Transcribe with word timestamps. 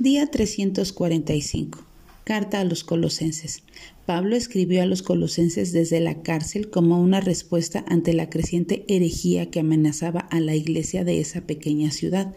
Día 0.00 0.28
345. 0.28 1.78
Carta 2.24 2.60
a 2.60 2.64
los 2.64 2.84
colosenses. 2.84 3.62
Pablo 4.06 4.34
escribió 4.34 4.80
a 4.80 4.86
los 4.86 5.02
colosenses 5.02 5.72
desde 5.72 6.00
la 6.00 6.22
cárcel 6.22 6.70
como 6.70 6.98
una 7.02 7.20
respuesta 7.20 7.84
ante 7.86 8.14
la 8.14 8.30
creciente 8.30 8.86
herejía 8.88 9.50
que 9.50 9.60
amenazaba 9.60 10.20
a 10.20 10.40
la 10.40 10.56
iglesia 10.56 11.04
de 11.04 11.20
esa 11.20 11.42
pequeña 11.42 11.90
ciudad. 11.90 12.34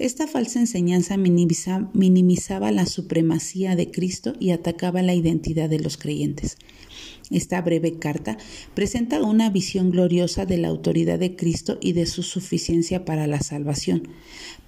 Esta 0.00 0.26
falsa 0.26 0.58
enseñanza 0.58 1.16
minimizaba 1.16 2.72
la 2.72 2.86
supremacía 2.86 3.76
de 3.76 3.92
Cristo 3.92 4.32
y 4.40 4.50
atacaba 4.50 5.00
la 5.00 5.14
identidad 5.14 5.68
de 5.68 5.78
los 5.78 5.98
creyentes. 5.98 6.58
Esta 7.30 7.60
breve 7.60 7.98
carta 7.98 8.38
presenta 8.74 9.22
una 9.22 9.50
visión 9.50 9.90
gloriosa 9.90 10.46
de 10.46 10.56
la 10.56 10.68
autoridad 10.68 11.18
de 11.18 11.36
Cristo 11.36 11.78
y 11.80 11.92
de 11.92 12.06
su 12.06 12.22
suficiencia 12.22 13.04
para 13.04 13.26
la 13.26 13.40
salvación. 13.40 14.08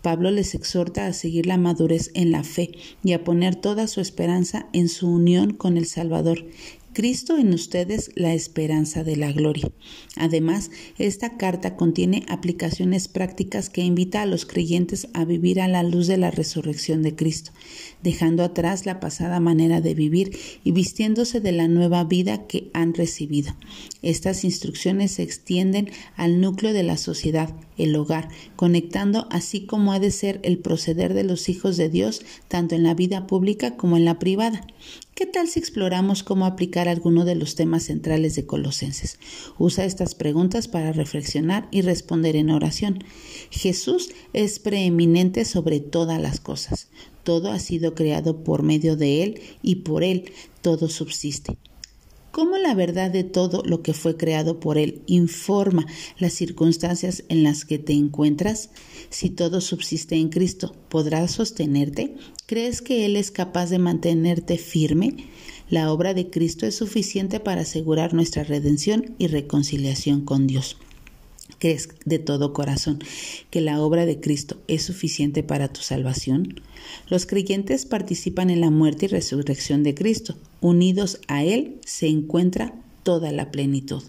Pablo 0.03 0.31
les 0.31 0.55
exhorta 0.55 1.07
a 1.07 1.13
seguir 1.13 1.47
la 1.47 1.57
madurez 1.57 2.11
en 2.15 2.31
la 2.33 2.45
fe 2.45 2.73
y 3.03 3.13
a 3.13 3.25
poner 3.25 3.57
toda 3.57 3.87
su 3.87 4.01
esperanza 4.01 4.69
en 4.73 4.89
su 4.89 5.09
unión 5.09 5.55
con 5.55 5.79
el 5.79 5.87
Salvador, 5.87 6.45
Cristo 7.01 7.39
en 7.39 7.55
ustedes 7.55 8.11
la 8.15 8.35
esperanza 8.35 9.05
de 9.05 9.17
la 9.17 9.33
gloria. 9.33 9.73
Además, 10.17 10.71
esta 10.99 11.39
carta 11.39 11.75
contiene 11.75 12.27
aplicaciones 12.29 13.09
prácticas 13.09 13.71
que 13.71 13.81
invita 13.81 14.21
a 14.21 14.27
los 14.27 14.45
creyentes 14.45 15.09
a 15.15 15.25
vivir 15.25 15.63
a 15.63 15.69
la 15.69 15.83
luz 15.83 16.09
de 16.09 16.19
la 16.19 16.31
resurrección 16.31 17.01
de 17.01 17.17
Cristo, 17.17 17.53
dejando 18.03 18.45
atrás 18.45 18.85
la 18.85 19.01
pasada 19.01 19.41
manera 19.41 19.81
de 19.81 19.95
vivir 19.95 20.37
y 20.63 20.73
vistiéndose 20.73 21.41
de 21.41 21.53
la 21.53 21.69
nueva 21.69 22.05
vida 22.05 22.47
que 22.47 22.69
han 22.75 22.93
recibido. 22.93 23.57
Estas 24.03 24.45
instrucciones 24.45 25.13
se 25.13 25.23
extienden 25.23 25.89
al 26.17 26.39
núcleo 26.43 26.75
de 26.75 26.83
la 26.83 26.99
sociedad, 26.99 27.57
el 27.79 27.97
hogar, 27.97 28.29
conectando 28.57 29.27
así 29.31 29.65
como 29.65 29.95
ha 29.95 30.01
de 30.01 30.11
ser 30.11 30.39
el 30.43 30.59
proceder 30.59 31.15
de 31.15 31.25
los 31.25 31.49
hijos 31.49 31.79
de 31.79 31.89
Dios, 31.89 32.21
tanto 32.49 32.75
en 32.75 32.83
la 32.83 32.93
vida 32.93 33.27
pública 33.27 33.79
como 33.79 33.97
en 33.97 34.05
la 34.05 34.19
privada. 34.19 34.67
¿Qué 35.15 35.27
tal 35.27 35.49
si 35.49 35.59
exploramos 35.59 36.23
cómo 36.23 36.47
aplicar 36.47 36.89
alguno 36.89 37.25
de 37.25 37.35
los 37.35 37.55
temas 37.55 37.85
centrales 37.85 38.37
de 38.37 38.47
Colosenses? 38.47 39.19
Usa 39.59 39.85
estas 39.85 40.15
preguntas 40.15 40.67
para 40.67 40.93
reflexionar 40.93 41.69
y 41.71 41.83
responder 41.83 42.37
en 42.37 42.51
oración. 42.51 43.05
Jesús 43.51 44.11
es 44.33 44.59
preeminente 44.59 45.45
sobre 45.45 45.81
todas 45.81 46.21
las 46.21 46.41
cosas. 46.41 46.89
Todo 47.23 47.51
ha 47.51 47.59
sido 47.59 47.95
creado 47.95 48.43
por 48.43 48.63
medio 48.63 48.97
de 48.97 49.23
Él 49.23 49.41
y 49.63 49.77
por 49.77 50.05
Él 50.05 50.33
todo 50.63 50.89
subsiste. 50.89 51.59
¿Cómo 52.31 52.59
la 52.59 52.75
verdad 52.75 53.11
de 53.11 53.25
todo 53.25 53.63
lo 53.65 53.83
que 53.83 53.93
fue 53.93 54.17
creado 54.17 54.61
por 54.61 54.79
Él 54.79 55.03
informa 55.07 55.87
las 56.19 56.33
circunstancias 56.33 57.25
en 57.29 57.43
las 57.43 57.65
que 57.65 57.79
te 57.79 57.93
encuentras? 57.93 58.71
Si 59.09 59.31
todo 59.31 59.61
subsiste 59.61 60.15
en 60.15 60.29
Cristo, 60.29 60.77
¿podrás 60.89 61.33
sostenerte? 61.33 62.15
¿Crees 62.47 62.83
que 62.83 63.05
Él 63.05 63.17
es 63.17 63.31
capaz 63.31 63.71
de 63.71 63.79
mantenerte 63.79 64.59
firme? 64.59 65.17
La 65.69 65.93
obra 65.93 66.15
de 66.15 66.31
Cristo 66.31 66.67
es 66.67 66.77
suficiente 66.77 67.41
para 67.41 67.63
asegurar 67.63 68.15
nuestra 68.15 68.45
redención 68.45 69.15
y 69.19 69.27
reconciliación 69.27 70.25
con 70.25 70.47
Dios 70.47 70.77
crees 71.61 71.91
de 72.05 72.19
todo 72.19 72.53
corazón 72.53 72.99
que 73.51 73.61
la 73.61 73.81
obra 73.81 74.07
de 74.07 74.19
Cristo 74.19 74.61
es 74.67 74.83
suficiente 74.83 75.43
para 75.43 75.69
tu 75.69 75.83
salvación? 75.83 76.61
Los 77.09 77.27
creyentes 77.27 77.87
participan 77.87 78.51
en 78.51 78.61
la 78.61 78.71
muerte 78.71 79.07
y 79.07 79.09
resurrección 79.09 79.83
de 79.85 79.95
Cristo. 79.95 80.37
Unidos 80.61 81.21
a 81.27 81.43
Él 81.43 81.79
se 81.85 82.09
encuentra 82.09 82.75
toda 83.03 83.33
la 83.33 83.51
plenitud. 83.51 84.03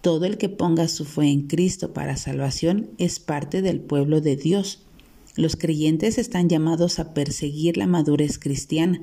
Todo 0.00 0.24
el 0.26 0.38
que 0.38 0.48
ponga 0.48 0.88
su 0.88 1.04
fe 1.04 1.26
en 1.26 1.48
Cristo 1.48 1.92
para 1.92 2.16
salvación 2.16 2.90
es 2.98 3.20
parte 3.20 3.62
del 3.62 3.80
pueblo 3.80 4.20
de 4.20 4.36
Dios. 4.36 4.80
Los 5.34 5.56
creyentes 5.56 6.18
están 6.18 6.48
llamados 6.48 6.98
a 6.98 7.14
perseguir 7.14 7.76
la 7.76 7.86
madurez 7.86 8.38
cristiana, 8.38 9.00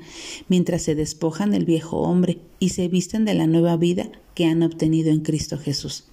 mientras 0.47 0.83
se 0.83 0.95
despojan 0.95 1.51
del 1.51 1.65
viejo 1.65 1.97
hombre 1.97 2.39
y 2.59 2.69
se 2.69 2.87
visten 2.87 3.25
de 3.25 3.33
la 3.33 3.47
nueva 3.47 3.77
vida 3.77 4.11
que 4.35 4.45
han 4.45 4.61
obtenido 4.61 5.09
en 5.09 5.21
Cristo 5.21 5.57
Jesús. 5.57 6.05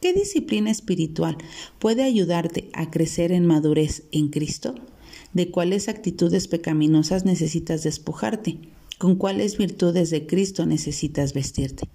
¿Qué 0.00 0.14
disciplina 0.14 0.70
espiritual 0.70 1.36
puede 1.78 2.04
ayudarte 2.04 2.70
a 2.72 2.90
crecer 2.90 3.32
en 3.32 3.46
madurez 3.46 4.04
en 4.12 4.28
Cristo? 4.28 4.74
¿De 5.34 5.50
cuáles 5.50 5.88
actitudes 5.88 6.48
pecaminosas 6.48 7.24
necesitas 7.24 7.82
despojarte? 7.82 8.58
¿Con 9.00 9.16
cuáles 9.16 9.56
virtudes 9.56 10.10
de 10.10 10.26
Cristo 10.26 10.66
necesitas 10.66 11.32
vestirte? 11.32 11.88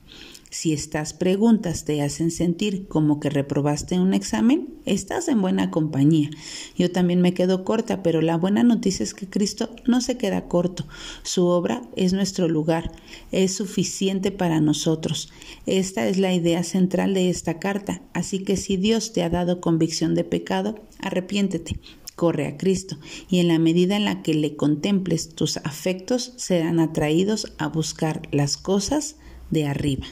Si 0.49 0.73
estas 0.73 1.13
preguntas 1.13 1.85
te 1.85 2.01
hacen 2.01 2.31
sentir 2.31 2.87
como 2.87 3.19
que 3.19 3.29
reprobaste 3.29 3.99
un 3.99 4.15
examen, 4.15 4.73
estás 4.87 5.27
en 5.27 5.39
buena 5.39 5.69
compañía. 5.69 6.31
Yo 6.75 6.91
también 6.91 7.21
me 7.21 7.35
quedo 7.35 7.63
corta, 7.63 8.01
pero 8.01 8.23
la 8.23 8.37
buena 8.37 8.63
noticia 8.63 9.03
es 9.03 9.13
que 9.13 9.29
Cristo 9.29 9.69
no 9.85 10.01
se 10.01 10.17
queda 10.17 10.47
corto. 10.47 10.87
Su 11.21 11.45
obra 11.45 11.83
es 11.95 12.13
nuestro 12.13 12.47
lugar, 12.47 12.91
es 13.31 13.53
suficiente 13.53 14.31
para 14.31 14.59
nosotros. 14.59 15.31
Esta 15.67 16.07
es 16.07 16.17
la 16.17 16.33
idea 16.33 16.63
central 16.63 17.13
de 17.13 17.29
esta 17.29 17.59
carta. 17.59 18.01
Así 18.13 18.39
que 18.39 18.57
si 18.57 18.77
Dios 18.77 19.13
te 19.13 19.21
ha 19.21 19.29
dado 19.29 19.61
convicción 19.61 20.15
de 20.15 20.23
pecado, 20.23 20.73
arrepiéntete 20.97 21.79
corre 22.15 22.47
a 22.47 22.57
Cristo, 22.57 22.97
y 23.29 23.39
en 23.39 23.47
la 23.47 23.59
medida 23.59 23.95
en 23.97 24.05
la 24.05 24.21
que 24.21 24.33
le 24.33 24.55
contemples, 24.55 25.29
tus 25.29 25.57
afectos 25.57 26.33
serán 26.37 26.79
atraídos 26.79 27.53
a 27.57 27.67
buscar 27.67 28.21
las 28.31 28.57
cosas 28.57 29.17
de 29.51 29.65
arriba. 29.67 30.05